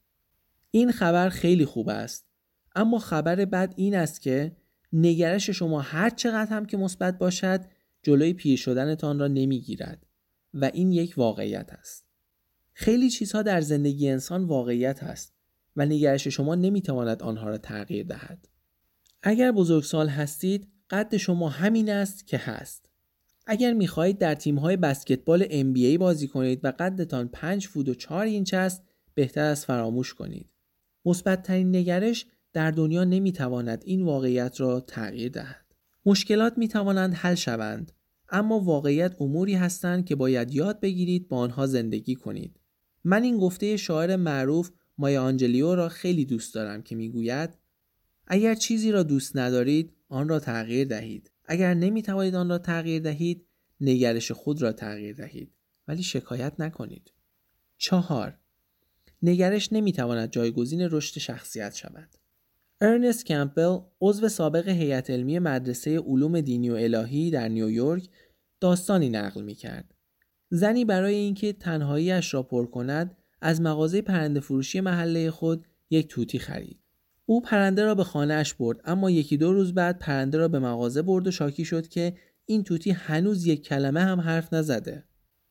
این 0.71 0.93
خبر 0.93 1.29
خیلی 1.29 1.65
خوب 1.65 1.89
است 1.89 2.27
اما 2.75 2.99
خبر 2.99 3.45
بد 3.45 3.75
این 3.77 3.95
است 3.95 4.21
که 4.21 4.57
نگرش 4.93 5.51
شما 5.51 5.81
هر 5.81 6.11
چقدر 6.11 6.51
هم 6.51 6.67
که 6.67 6.77
مثبت 6.77 7.19
باشد 7.19 7.61
جلوی 8.03 8.33
پیر 8.33 8.59
شدنتان 8.59 9.19
را 9.19 9.29
نمی‌گیرد 9.29 10.07
و 10.55 10.65
این 10.65 10.93
یک 10.93 11.15
واقعیت 11.17 11.73
است. 11.73 12.05
خیلی 12.73 13.11
چیزها 13.11 13.43
در 13.43 13.61
زندگی 13.61 14.09
انسان 14.09 14.45
واقعیت 14.45 15.03
است 15.03 15.35
و 15.77 15.87
نگرش 15.87 16.29
شما 16.29 16.55
نمی‌تواند 16.55 17.23
آنها 17.23 17.49
را 17.49 17.59
تغییر 17.59 18.07
دهد. 18.07 18.49
اگر 19.23 19.53
بزرگسال 19.53 20.09
هستید 20.09 20.69
قد 20.91 21.17
شما 21.17 21.49
همین 21.49 21.91
است 21.91 22.27
که 22.27 22.39
هست. 22.39 22.89
اگر 23.47 23.73
می‌خواهید 23.73 24.19
در 24.19 24.35
تیم‌های 24.35 24.77
بسکتبال 24.77 25.45
NBA 25.45 25.99
بازی 25.99 26.29
کنید 26.29 26.65
و 26.65 26.73
قدتان 26.79 27.29
5 27.29 27.67
فوت 27.67 27.89
و 27.89 27.95
4 27.95 28.25
اینچ 28.25 28.55
است 28.55 28.83
بهتر 29.15 29.45
از 29.45 29.65
فراموش 29.67 30.15
کنید. 30.15 30.51
مثبتترین 31.05 31.77
نگرش 31.77 32.27
در 32.53 32.71
دنیا 32.71 33.05
نمی‌تواند 33.05 33.83
این 33.87 34.03
واقعیت 34.03 34.61
را 34.61 34.81
تغییر 34.81 35.33
دهد. 35.33 35.75
مشکلات 36.07 36.59
می‌توانند 36.59 37.15
حل 37.15 37.35
شوند 37.35 37.93
اما 38.33 38.61
واقعیت 38.61 39.17
اموری 39.21 39.55
هستند 39.55 40.05
که 40.05 40.17
باید 40.17 40.55
یاد 40.55 40.81
بگیرید 40.81 41.29
با 41.29 41.37
آنها 41.37 41.67
زندگی 41.67 42.15
کنید. 42.15 42.61
من 43.05 43.23
این 43.23 43.39
گفته 43.39 43.77
شاعر 43.77 44.17
معروف 44.17 44.71
مایا 44.99 45.23
آنجلیو 45.23 45.75
را 45.75 45.89
خیلی 45.89 46.25
دوست 46.25 46.55
دارم 46.55 46.83
که 46.83 46.97
می‌گوید 46.97 47.51
اگر 48.27 48.55
چیزی 48.55 48.93
را 48.93 49.03
دوست 49.03 49.37
ندارید 49.37 49.93
آن 50.09 50.29
را 50.29 50.41
تغییر 50.41 50.89
دهید. 50.89 51.31
اگر 51.45 51.75
نمی‌توانید 51.75 52.35
آن 52.35 52.49
را 52.49 52.59
تغییر 52.59 53.03
دهید 53.03 53.47
نگرش 53.81 54.33
خود 54.33 54.63
را 54.63 54.73
تغییر 54.73 55.17
دهید 55.17 55.53
ولی 55.89 56.03
شکایت 56.03 56.53
نکنید. 56.59 57.13
چهار 57.79 58.39
نگرش 59.23 59.73
نمی‌تواند 59.73 60.31
جایگزین 60.31 60.81
رشد 60.81 61.19
شخصیت 61.19 61.75
شود. 61.75 62.09
ارنست 62.85 63.25
کمپل 63.25 63.79
عضو 64.01 64.29
سابق 64.29 64.69
هیئت 64.69 65.11
علمی 65.11 65.39
مدرسه 65.39 65.99
علوم 65.99 66.41
دینی 66.41 66.71
و 66.71 66.75
الهی 66.75 67.31
در 67.31 67.49
نیویورک 67.49 68.09
داستانی 68.61 69.09
نقل 69.09 69.43
می 69.43 69.55
کرد. 69.55 69.95
زنی 70.51 70.85
برای 70.85 71.15
اینکه 71.15 71.53
تنهاییش 71.53 72.35
را 72.35 72.43
پر 72.43 72.67
کند 72.67 73.17
از 73.41 73.61
مغازه 73.61 74.03
پرنده 74.03 74.41
فروشی 74.41 74.81
محله 74.81 75.31
خود 75.31 75.67
یک 75.91 76.09
توتی 76.09 76.39
خرید. 76.39 76.79
او 77.27 77.41
پرنده 77.41 77.85
را 77.85 77.95
به 77.95 78.05
خانهاش 78.05 78.55
برد 78.55 78.81
اما 78.85 79.11
یکی 79.11 79.37
دو 79.37 79.53
روز 79.53 79.75
بعد 79.75 79.99
پرنده 79.99 80.39
را 80.39 80.49
به 80.49 80.59
مغازه 80.59 81.03
برد 81.03 81.27
و 81.27 81.31
شاکی 81.31 81.65
شد 81.65 81.89
که 81.89 82.15
این 82.47 82.65
توتی 82.65 82.91
هنوز 82.91 83.47
یک 83.47 83.63
کلمه 83.63 84.01
هم 84.01 84.21
حرف 84.21 84.53
نزده. 84.53 85.05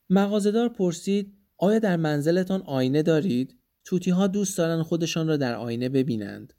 مغازهدار 0.09 0.69
پرسید 0.69 1.33
آیا 1.57 1.79
در 1.79 1.95
منزلتان 1.95 2.61
آینه 2.61 3.03
دارید؟ 3.03 3.57
توتی 3.83 4.11
ها 4.11 4.27
دوست 4.27 4.57
دارند 4.57 4.81
خودشان 4.81 5.27
را 5.27 5.37
در 5.37 5.55
آینه 5.55 5.89
ببینند. 5.89 6.53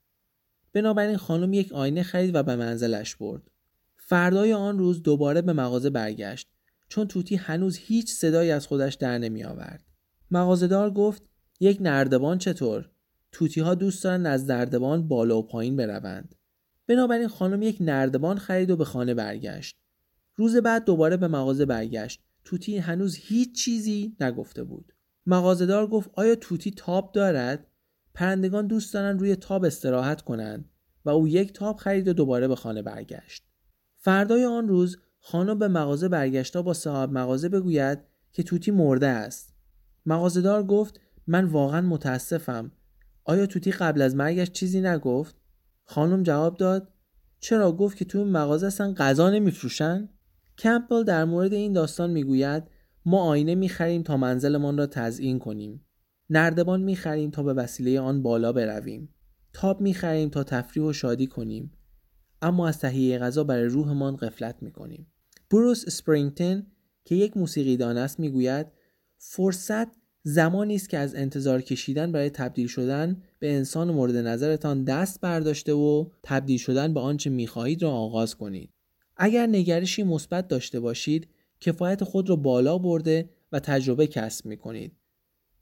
بنابراین 0.72 1.16
خانم 1.16 1.52
یک 1.52 1.72
آینه 1.72 2.02
خرید 2.02 2.34
و 2.34 2.42
به 2.42 2.56
منزلش 2.56 3.16
برد. 3.16 3.42
فردای 3.96 4.52
آن 4.52 4.78
روز 4.78 5.02
دوباره 5.02 5.42
به 5.42 5.52
مغازه 5.52 5.90
برگشت 5.90 6.48
چون 6.88 7.08
توتی 7.08 7.36
هنوز 7.36 7.76
هیچ 7.76 8.12
صدایی 8.12 8.50
از 8.50 8.66
خودش 8.66 8.94
در 8.94 9.18
نمی 9.18 9.44
آورد. 9.44 9.84
مغازهدار 10.30 10.90
گفت 10.90 11.22
یک 11.60 11.78
نردبان 11.80 12.38
چطور؟ 12.38 12.90
توتی 13.32 13.60
ها 13.60 13.74
دوست 13.74 14.04
دارند 14.04 14.26
از 14.26 14.50
نردبان 14.50 15.08
بالا 15.08 15.38
و 15.38 15.46
پایین 15.46 15.76
بروند. 15.76 16.34
بنابراین 16.86 17.28
خانم 17.28 17.62
یک 17.62 17.76
نردبان 17.80 18.38
خرید 18.38 18.70
و 18.70 18.76
به 18.76 18.84
خانه 18.84 19.14
برگشت. 19.14 19.76
روز 20.36 20.56
بعد 20.56 20.84
دوباره 20.84 21.16
به 21.16 21.28
مغازه 21.28 21.66
برگشت. 21.66 22.20
توتی 22.44 22.78
هنوز 22.78 23.16
هیچ 23.16 23.64
چیزی 23.64 24.16
نگفته 24.20 24.64
بود. 24.64 24.92
مغازهدار 25.26 25.86
گفت 25.86 26.10
آیا 26.12 26.34
توتی 26.34 26.70
تاب 26.70 27.12
دارد؟ 27.12 27.66
پرندگان 28.14 28.66
دوست 28.66 28.94
دارند 28.94 29.20
روی 29.20 29.36
تاب 29.36 29.64
استراحت 29.64 30.22
کنند 30.22 30.70
و 31.04 31.10
او 31.10 31.28
یک 31.28 31.52
تاب 31.52 31.76
خرید 31.76 32.08
و 32.08 32.12
دوباره 32.12 32.48
به 32.48 32.56
خانه 32.56 32.82
برگشت. 32.82 33.44
فردای 33.96 34.44
آن 34.44 34.68
روز 34.68 34.98
خانم 35.18 35.58
به 35.58 35.68
مغازه 35.68 36.08
برگشتا 36.08 36.62
با 36.62 36.74
صاحب 36.74 37.12
مغازه 37.12 37.48
بگوید 37.48 37.98
که 38.32 38.42
توتی 38.42 38.70
مرده 38.70 39.06
است. 39.06 39.54
مغازهدار 40.06 40.64
گفت 40.64 41.00
من 41.26 41.44
واقعا 41.44 41.80
متاسفم. 41.80 42.72
آیا 43.24 43.46
توتی 43.46 43.70
قبل 43.70 44.02
از 44.02 44.16
مرگش 44.16 44.50
چیزی 44.50 44.80
نگفت؟ 44.80 45.36
خانم 45.84 46.22
جواب 46.22 46.56
داد 46.56 46.92
چرا 47.40 47.72
گفت 47.72 47.96
که 47.96 48.04
تو 48.04 48.18
این 48.18 48.28
مغازه 48.28 48.66
اصلا 48.66 48.92
غذا 48.92 49.30
نمیفروشن؟ 49.30 50.08
کمپل 50.58 51.04
در 51.04 51.24
مورد 51.24 51.52
این 51.52 51.72
داستان 51.72 52.10
می‌گوید 52.10 52.62
ما 53.04 53.22
آینه 53.22 53.54
می‌خریم 53.54 54.02
تا 54.02 54.16
منزلمان 54.16 54.78
را 54.78 54.86
تزیین 54.86 55.38
کنیم. 55.38 55.86
نردبان 56.34 56.82
می‌خریم 56.82 57.30
تا 57.30 57.42
به 57.42 57.52
وسیله 57.52 58.00
آن 58.00 58.22
بالا 58.22 58.52
برویم. 58.52 59.08
تاب 59.52 59.80
می‌خریم 59.80 60.28
تا 60.28 60.44
تفریح 60.44 60.86
و 60.86 60.92
شادی 60.92 61.26
کنیم. 61.26 61.72
اما 62.42 62.68
از 62.68 62.78
تهیه 62.78 63.18
غذا 63.18 63.44
برای 63.44 63.64
روحمان 63.64 64.16
قفلت 64.16 64.62
می‌کنیم. 64.62 65.06
بروس 65.50 65.84
اسپرینگتن 65.86 66.66
که 67.04 67.14
یک 67.14 67.36
موسیقیدان 67.36 67.96
است 67.96 68.20
می‌گوید 68.20 68.66
فرصت 69.18 69.88
زمانی 70.22 70.74
است 70.74 70.88
که 70.88 70.98
از 70.98 71.14
انتظار 71.14 71.60
کشیدن 71.60 72.12
برای 72.12 72.30
تبدیل 72.30 72.66
شدن 72.66 73.22
به 73.38 73.54
انسان 73.54 73.90
مورد 73.90 74.16
نظرتان 74.16 74.84
دست 74.84 75.20
برداشته 75.20 75.72
و 75.72 76.06
تبدیل 76.22 76.58
شدن 76.58 76.94
به 76.94 77.00
آنچه 77.00 77.30
می‌خواهید 77.30 77.82
را 77.82 77.90
آغاز 77.90 78.34
کنید. 78.34 78.70
اگر 79.16 79.46
نگرشی 79.46 80.02
مثبت 80.02 80.48
داشته 80.48 80.80
باشید 80.80 81.28
کفایت 81.60 82.04
خود 82.04 82.30
را 82.30 82.36
بالا 82.36 82.78
برده 82.78 83.30
و 83.52 83.60
تجربه 83.60 84.06
کسب 84.06 84.46
می 84.46 84.56
کنید 84.56 84.92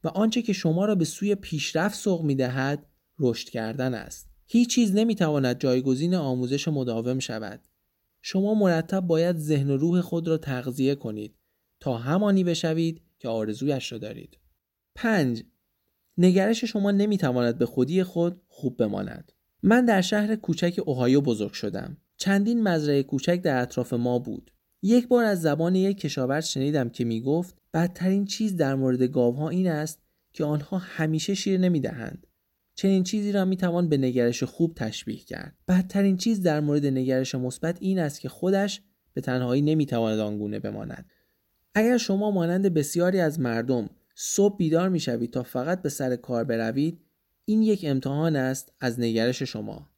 و 0.05 0.09
آنچه 0.09 0.43
که 0.43 0.53
شما 0.53 0.85
را 0.85 0.95
به 0.95 1.05
سوی 1.05 1.35
پیشرفت 1.35 1.99
سوق 1.99 2.23
می 2.23 2.35
دهد 2.35 2.87
رشد 3.19 3.49
کردن 3.49 3.95
است. 3.95 4.31
هیچ 4.47 4.71
چیز 4.71 4.95
نمی 4.95 5.15
تواند 5.15 5.61
جایگزین 5.61 6.15
آموزش 6.15 6.69
مداوم 6.69 7.19
شود. 7.19 7.69
شما 8.23 8.55
مرتب 8.55 9.01
باید 9.01 9.37
ذهن 9.37 9.71
و 9.71 9.77
روح 9.77 10.01
خود 10.01 10.29
را 10.29 10.39
تغذیه 10.39 10.95
کنید 10.95 11.37
تا 11.81 11.99
همانی 11.99 12.45
بشوید 12.45 13.03
که 13.19 13.29
آرزویش 13.29 13.93
را 13.93 13.99
دارید. 13.99 14.39
5. 14.95 15.43
نگرش 16.19 16.65
شما 16.65 16.91
نمی 16.91 17.19
تواند 17.19 17.59
به 17.59 17.67
خودی 17.67 18.03
خود 18.03 18.43
خوب 18.49 18.77
بماند. 18.77 19.33
من 19.63 19.85
در 19.85 20.01
شهر 20.01 20.37
کوچک 20.37 20.81
اوهایو 20.87 21.21
بزرگ 21.21 21.53
شدم. 21.53 21.97
چندین 22.17 22.63
مزرعه 22.63 23.03
کوچک 23.03 23.43
در 23.43 23.63
اطراف 23.63 23.93
ما 23.93 24.19
بود. 24.19 24.53
یک 24.83 25.09
بار 25.09 25.25
از 25.25 25.43
زبان 25.43 25.75
یک 25.75 26.01
کشاورز 26.01 26.47
شنیدم 26.47 26.89
که 26.89 27.05
می 27.05 27.21
گفت 27.21 27.55
بدترین 27.75 28.25
چیز 28.25 28.57
در 28.57 28.75
مورد 28.75 29.03
گاوها 29.03 29.49
این 29.49 29.69
است 29.69 30.03
که 30.33 30.45
آنها 30.45 30.79
همیشه 30.79 31.35
شیر 31.35 31.61
نمی 31.61 31.81
دهند. 31.81 32.27
چنین 32.75 33.03
چیزی 33.03 33.33
را 33.33 33.45
می 33.45 33.57
توان 33.57 33.89
به 33.89 33.97
نگرش 33.97 34.43
خوب 34.43 34.75
تشبیه 34.75 35.19
کرد. 35.19 35.57
بدترین 35.69 36.17
چیز 36.17 36.43
در 36.43 36.61
مورد 36.61 36.87
نگرش 36.87 37.35
مثبت 37.35 37.77
این 37.81 37.99
است 37.99 38.21
که 38.21 38.29
خودش 38.29 38.83
به 39.15 39.21
تنهایی 39.21 39.63
نمی 39.63 39.87
تواند 39.87 40.19
آنگونه 40.19 40.59
بماند. 40.59 41.11
اگر 41.75 41.97
شما 41.97 42.31
مانند 42.31 42.75
بسیاری 42.75 43.21
از 43.21 43.41
مردم 43.41 43.91
صبح 44.15 44.57
بیدار 44.57 44.89
می 44.89 45.01
شوید 45.01 45.33
تا 45.33 45.43
فقط 45.43 45.83
به 45.83 45.89
سر 45.89 46.17
کار 46.17 46.45
بروید 46.45 47.01
این 47.45 47.63
یک 47.63 47.85
امتحان 47.85 48.37
است 48.37 48.73
از 48.81 49.01
نگرش 49.01 49.43
شما. 49.43 49.91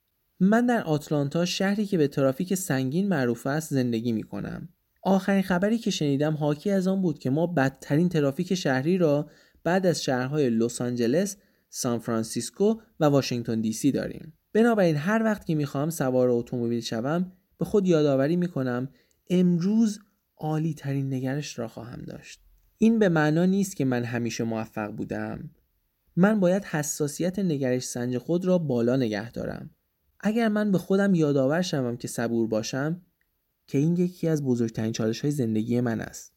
من 0.44 0.66
در 0.66 0.82
آتلانتا 0.82 1.44
شهری 1.44 1.86
که 1.86 1.98
به 1.98 2.08
ترافیک 2.08 2.54
سنگین 2.54 3.08
معروف 3.08 3.46
است 3.46 3.70
زندگی 3.70 4.12
می 4.12 4.22
کنم. 4.22 4.68
آخرین 5.02 5.42
خبری 5.42 5.78
که 5.78 5.90
شنیدم 5.90 6.34
حاکی 6.34 6.70
از 6.70 6.86
آن 6.86 7.02
بود 7.02 7.18
که 7.18 7.30
ما 7.30 7.46
بدترین 7.46 8.08
ترافیک 8.08 8.54
شهری 8.54 8.98
را 8.98 9.28
بعد 9.64 9.86
از 9.86 10.02
شهرهای 10.02 10.50
لس 10.50 10.80
آنجلس، 10.80 11.36
سان 11.68 11.98
فرانسیسکو 11.98 12.74
و 13.00 13.04
واشنگتن 13.04 13.60
دی 13.60 13.72
سی 13.72 13.92
داریم. 13.92 14.32
بنابراین 14.52 14.96
هر 14.96 15.22
وقت 15.24 15.46
که 15.46 15.54
می‌خواهم 15.54 15.90
سوار 15.90 16.28
اتومبیل 16.30 16.80
شوم 16.80 17.32
به 17.58 17.64
خود 17.64 17.86
یادآوری 17.86 18.36
می‌کنم 18.36 18.88
امروز 19.30 20.00
عالی 20.36 20.74
ترین 20.74 21.14
نگرش 21.14 21.58
را 21.58 21.68
خواهم 21.68 22.02
داشت. 22.02 22.40
این 22.78 22.98
به 22.98 23.08
معنا 23.08 23.44
نیست 23.44 23.76
که 23.76 23.84
من 23.84 24.04
همیشه 24.04 24.44
موفق 24.44 24.90
بودم. 24.90 25.50
من 26.16 26.40
باید 26.40 26.64
حساسیت 26.64 27.38
نگرش 27.38 27.82
سنج 27.82 28.18
خود 28.18 28.44
را 28.44 28.58
بالا 28.58 28.96
نگه 28.96 29.30
دارم. 29.30 29.70
اگر 30.22 30.48
من 30.48 30.72
به 30.72 30.78
خودم 30.78 31.14
یادآور 31.14 31.62
شوم 31.62 31.96
که 31.96 32.08
صبور 32.08 32.46
باشم 32.46 33.02
که 33.66 33.78
این 33.78 33.96
یکی 33.96 34.28
از 34.28 34.44
بزرگترین 34.44 34.92
چالش 34.92 35.20
های 35.20 35.30
زندگی 35.30 35.80
من 35.80 36.00
است. 36.00 36.32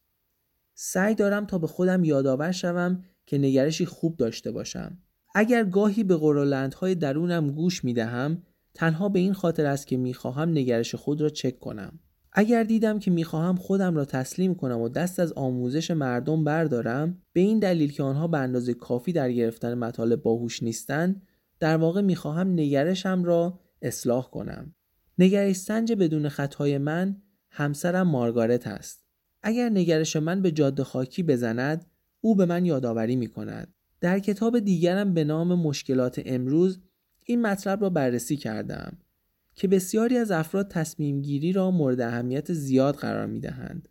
سعی 0.74 1.15
دارم 1.15 1.46
تا 1.46 1.58
به 1.58 1.68
خودم 1.68 2.04
یادآور 2.04 2.51
شوم 2.51 3.04
که 3.25 3.38
نگرشی 3.38 3.86
خوب 3.86 4.18
داشته 4.18 4.51
باشم. 4.51 4.98
اگر 5.36 5.63
گاهی 5.63 6.04
به 6.04 6.15
قرولندهای 6.15 6.96
درونم 6.96 7.51
گوش 7.51 7.84
می 7.84 7.94
دهم 7.94 8.44
تنها 8.74 9.10
به 9.10 9.20
این 9.20 9.34
خاطر 9.34 9.65
است 9.65 9.88
که 9.88 9.98
می 9.98 10.13
خواهم 10.13 10.50
نگرش 10.50 10.96
خود 10.96 11.22
را 11.22 11.30
چک 11.30 11.60
کنم. 11.60 12.00
اگر 12.32 12.63
دیدم 12.63 13.00
که 13.00 13.12
می‌خواهم 13.12 13.56
خودم 13.56 13.96
را 13.96 14.06
تسلیم 14.06 14.56
کنم 14.56 14.82
و 14.82 14.89
دست 14.89 15.20
از 15.20 15.34
آموزش 15.34 15.92
مردم 15.92 16.44
بردارم 16.44 17.22
به 17.34 17.42
این 17.42 17.60
دلیل 17.60 17.92
که 17.92 18.04
آنها 18.04 18.27
به 18.27 18.38
اندازه 18.38 18.74
کافی 18.74 19.13
در 19.13 19.32
گرفتن 19.32 19.74
مطالب 19.74 20.22
باهوش 20.22 20.63
نیستند 20.63 21.22
در 21.60 21.77
واقع 21.77 22.01
می‌خواهم 22.01 22.54
نگرشم 22.54 23.24
را 23.24 23.60
اصلاح 23.82 24.29
کنم 24.29 24.75
نگرش 25.17 25.55
سنج 25.55 25.94
بدون 25.94 26.29
خطای 26.29 26.77
من 26.77 27.22
همسرم 27.50 28.08
مارگارت 28.08 28.67
است 28.67 29.05
اگر 29.44 29.70
نگرش 29.70 30.15
من 30.15 30.41
به 30.41 30.51
جاده 30.51 30.84
خاکی 30.84 31.24
بزند 31.24 31.86
او 32.22 32.36
به 32.36 32.46
من 32.46 32.65
یادآوری 32.65 33.15
می 33.15 33.27
کند 33.27 33.74
در 34.01 34.20
کتاب 34.20 34.60
دیگرم 34.60 35.13
به 35.13 35.24
نام 35.24 35.60
مشکلات 35.60 36.22
امروز 36.25 36.79
این 37.25 37.41
مطلب 37.41 37.82
را 37.82 37.89
بررسی 37.89 38.38
کردم 38.38 38.98
که 39.55 39.67
بسیاری 39.67 40.17
از 40.17 40.32
افراد 40.32 40.67
تصمیم 40.67 41.22
گیری 41.22 41.53
را 41.53 41.72
مورد 41.72 42.01
اهمیت 42.01 42.53
زیاد 42.53 42.96
قرار 42.96 43.25
می 43.25 43.39
دهند 43.39 43.89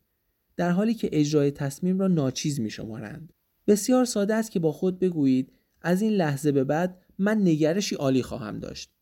در 0.57 0.71
حالی 0.71 0.95
که 0.95 1.09
اجرای 1.13 1.51
تصمیم 1.51 1.99
را 1.99 2.09
ناچیز 2.09 2.61
می 2.61 2.71
شمارند. 2.71 3.33
بسیار 3.67 4.05
ساده 4.05 4.35
است 4.35 4.51
که 4.51 4.61
با 4.61 4.73
خود 4.73 4.99
بگویید 4.99 5.53
از 5.83 6.03
این 6.03 6.13
لحظه 6.13 6.53
به 6.53 6.65
بعد 6.65 7.03
من 7.19 7.39
نگرشی 7.39 7.95
عالی 7.95 8.23
خواهم 8.23 8.59
داشت. 8.59 8.94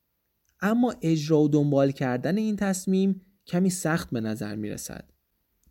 اما 0.63 0.95
اجرا 1.03 1.41
و 1.41 1.49
دنبال 1.49 1.91
کردن 1.91 2.39
این 2.39 2.57
تصمیم 2.57 3.21
کمی 3.47 3.71
سخت 3.71 4.11
به 4.11 4.21
نظر 4.21 4.57
می 4.57 4.71
رسد. 4.71 5.11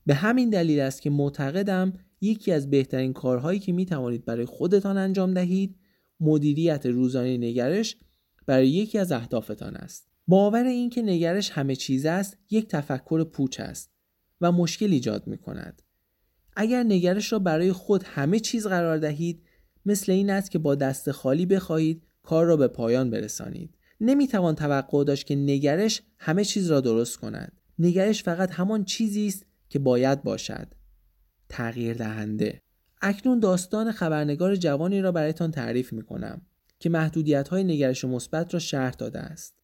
به 0.06 0.14
همین 0.14 0.50
دلیل 0.50 0.80
است 0.80 1.02
که 1.02 1.10
معتقدم 1.10 1.94
یکی 2.22 2.52
از 2.52 2.70
بهترین 2.70 3.14
کارهایی 3.14 3.60
که 3.60 3.72
می 3.72 3.86
توانید 3.86 4.26
برای 4.26 4.46
خودتان 4.46 4.98
انجام 4.98 5.34
دهید 5.34 5.76
مدیریت 6.20 6.86
روزانه 6.86 7.38
نگرش 7.38 7.98
برای 8.46 8.70
یکی 8.70 8.98
از 8.98 9.12
اهدافتان 9.12 9.76
است. 9.76 10.08
باور 10.28 10.64
اینکه 10.64 11.02
نگرش 11.02 11.50
همه 11.52 11.76
چیز 11.76 12.06
است 12.06 12.38
یک 12.50 12.68
تفکر 12.68 13.24
پوچ 13.24 13.60
است 13.60 13.92
و 14.42 14.52
مشکل 14.52 14.92
ایجاد 14.92 15.28
می 15.28 15.38
کند. 15.38 15.82
اگر 16.56 16.84
نگرش 16.84 17.32
را 17.32 17.40
برای 17.40 17.72
خود 17.72 18.04
همه 18.04 18.40
چیز 18.40 18.68
قرار 18.68 18.98
دهید 18.98 19.44
مثل 19.86 20.12
این 20.12 20.30
است 20.30 20.52
که 20.52 20.60
با 20.60 20.76
دست 20.76 21.12
خالی 21.12 21.46
بخواهید 21.46 22.04
کار 22.24 22.46
را 22.46 22.58
به 22.58 22.68
پایان 22.68 23.10
برسانید. 23.10 23.78
نمی 24.02 24.28
توان 24.28 24.56
توقع 24.56 25.04
داشت 25.04 25.26
که 25.26 25.36
نگرش 25.36 26.02
همه 26.18 26.46
چیز 26.46 26.72
را 26.72 26.82
درست 26.82 27.18
کند. 27.18 27.62
نگرش 27.80 28.24
فقط 28.24 28.52
همان 28.52 28.84
چیزی 28.84 29.28
است 29.28 29.46
که 29.70 29.80
باید 29.80 30.24
باشد. 30.24 30.68
تغییر 31.50 31.94
دهنده. 31.94 32.62
اکنون 33.02 33.40
داستان 33.40 33.92
خبرنگار 33.92 34.56
جوانی 34.56 35.02
را 35.02 35.12
برایتان 35.12 35.52
تعریف 35.52 35.94
می 35.94 36.02
کنم 36.02 36.42
که 36.80 36.90
محدودیت 36.90 37.48
های 37.48 37.64
نگرش 37.64 38.06
مثبت 38.06 38.54
را 38.54 38.60
شرح 38.60 38.92
داده 38.92 39.20
است. 39.20 39.56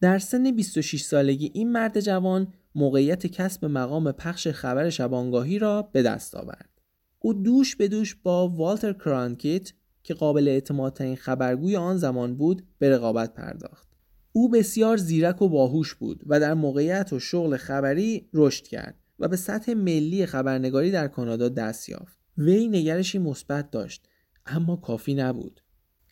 در 0.00 0.18
سن 0.18 0.50
26 0.50 1.02
سالگی 1.02 1.50
این 1.54 1.72
مرد 1.72 2.00
جوان 2.00 2.52
موقعیت 2.74 3.26
کسب 3.26 3.64
مقام 3.64 4.12
پخش 4.12 4.48
خبر 4.48 4.90
شبانگاهی 4.90 5.58
را 5.58 5.82
به 5.82 6.02
دست 6.02 6.34
آورد. 6.34 6.70
او 7.18 7.34
دوش 7.34 7.76
به 7.76 7.88
دوش 7.88 8.14
با 8.14 8.48
والتر 8.48 8.92
کرانکیت 8.92 9.72
که 10.02 10.14
قابل 10.14 10.48
اعتمادترین 10.48 11.16
خبرگوی 11.16 11.76
آن 11.76 11.96
زمان 11.96 12.36
بود 12.36 12.62
به 12.78 12.90
رقابت 12.90 13.34
پرداخت. 13.34 13.88
او 14.32 14.48
بسیار 14.48 14.96
زیرک 14.96 15.42
و 15.42 15.48
باهوش 15.48 15.94
بود 15.94 16.22
و 16.26 16.40
در 16.40 16.54
موقعیت 16.54 17.12
و 17.12 17.18
شغل 17.18 17.56
خبری 17.56 18.28
رشد 18.34 18.64
کرد 18.64 18.98
و 19.18 19.28
به 19.28 19.36
سطح 19.36 19.74
ملی 19.74 20.26
خبرنگاری 20.26 20.90
در 20.90 21.08
کانادا 21.08 21.48
دست 21.48 21.88
یافت. 21.88 22.18
وی 22.38 22.68
نگرشی 22.68 23.18
مثبت 23.18 23.70
داشت 23.70 24.08
اما 24.46 24.76
کافی 24.76 25.14
نبود. 25.14 25.60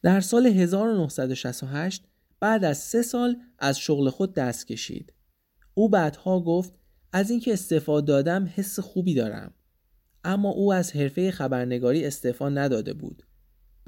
در 0.02 0.20
سال 0.20 0.46
1968 0.46 2.04
بعد 2.40 2.64
از 2.64 2.78
سه 2.78 3.02
سال 3.02 3.36
از 3.58 3.78
شغل 3.78 4.10
خود 4.10 4.34
دست 4.34 4.66
کشید. 4.66 5.12
او 5.74 5.88
بعدها 5.88 6.40
گفت 6.40 6.72
از 7.12 7.30
اینکه 7.30 7.52
استعفا 7.52 8.00
دادم 8.00 8.52
حس 8.54 8.80
خوبی 8.80 9.14
دارم. 9.14 9.54
اما 10.24 10.48
او 10.48 10.72
از 10.72 10.96
حرفه 10.96 11.30
خبرنگاری 11.30 12.04
استعفا 12.04 12.48
نداده 12.48 12.94
بود 12.94 13.22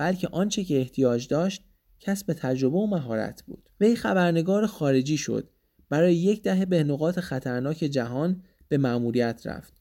بلکه 0.00 0.28
آنچه 0.33 0.64
که 0.64 0.78
احتیاج 0.78 1.28
داشت 1.28 1.62
کسب 1.99 2.33
تجربه 2.33 2.78
و 2.78 2.87
مهارت 2.87 3.42
بود. 3.42 3.69
وی 3.80 3.97
خبرنگار 3.97 4.66
خارجی 4.66 5.16
شد. 5.16 5.50
برای 5.88 6.16
یک 6.16 6.42
دهه 6.42 6.64
به 6.64 6.85
نقاط 6.85 7.19
خطرناک 7.19 7.76
جهان 7.76 8.42
به 8.69 8.78
مأموریت 8.78 9.42
رفت. 9.45 9.73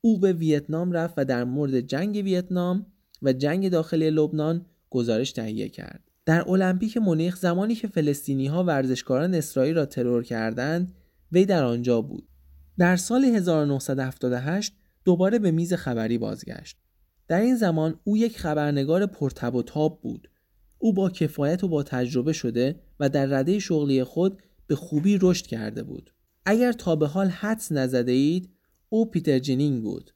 او 0.00 0.18
به 0.18 0.32
ویتنام 0.32 0.92
رفت 0.92 1.14
و 1.16 1.24
در 1.24 1.44
مورد 1.44 1.80
جنگ 1.80 2.16
ویتنام 2.16 2.86
و 3.22 3.32
جنگ 3.32 3.68
داخلی 3.68 4.10
لبنان 4.10 4.66
گزارش 4.90 5.32
تهیه 5.32 5.68
کرد. 5.68 6.10
در 6.26 6.50
المپیک 6.50 6.96
مونیخ 6.96 7.36
زمانی 7.36 7.74
که 7.74 7.88
فلسطینی 7.88 8.46
ها 8.46 8.64
ورزشکاران 8.64 9.34
اسرائیل 9.34 9.74
را 9.74 9.86
ترور 9.86 10.22
کردند 10.22 10.94
وی 11.32 11.44
در 11.44 11.64
آنجا 11.64 12.02
بود. 12.02 12.28
در 12.78 12.96
سال 12.96 13.24
1978 13.24 14.72
دوباره 15.04 15.38
به 15.38 15.50
میز 15.50 15.74
خبری 15.74 16.18
بازگشت. 16.18 16.78
در 17.28 17.40
این 17.40 17.56
زمان 17.56 18.00
او 18.04 18.16
یک 18.16 18.38
خبرنگار 18.38 19.06
پرتب 19.06 19.54
و 19.54 19.62
تاب 19.62 20.00
بود. 20.00 20.30
او 20.78 20.92
با 20.92 21.10
کفایت 21.10 21.64
و 21.64 21.68
با 21.68 21.82
تجربه 21.82 22.32
شده 22.32 22.80
و 23.00 23.08
در 23.08 23.26
رده 23.26 23.58
شغلی 23.58 24.04
خود 24.04 24.42
به 24.66 24.76
خوبی 24.76 25.18
رشد 25.22 25.46
کرده 25.46 25.82
بود. 25.82 26.12
اگر 26.46 26.72
تا 26.72 26.96
به 26.96 27.06
حال 27.06 27.26
حدس 27.28 27.72
نزده 27.72 28.12
اید 28.12 28.50
او 28.88 29.10
پیتر 29.10 29.38
جنینگ 29.38 29.82
بود. 29.82 30.10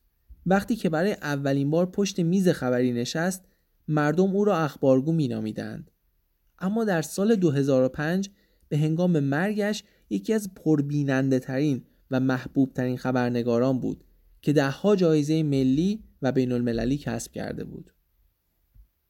وقتی 0.46 0.77
که 0.77 0.88
برای 0.88 1.12
اولین 1.12 1.70
بار 1.70 1.87
پشت 1.87 2.20
میز 2.20 2.48
خبری 2.48 2.92
نشست 2.92 3.44
مردم 3.88 4.37
او 4.37 4.44
را 4.44 4.59
اخبارگو 4.59 5.12
مینامیدند. 5.12 5.90
اما 6.59 6.85
در 6.85 7.03
سال 7.03 7.35
2005 7.37 8.31
به 8.68 8.79
هنگام 8.79 9.20
مرگش 9.20 9.85
یکی 10.11 10.33
از 10.33 10.55
پربیننده 10.55 11.38
ترین 11.38 11.85
و 12.11 12.20
محبوب 12.20 12.72
ترین 12.72 12.96
خبرنگاران 12.96 13.81
بود 13.81 14.05
که 14.42 14.53
دهها 14.53 14.96
جایزه 14.96 15.42
ملی 15.42 16.05
و 16.22 16.32
بین 16.32 16.52
المللی 16.52 16.98
کسب 16.98 17.32
کرده 17.32 17.64
بود. 17.64 17.90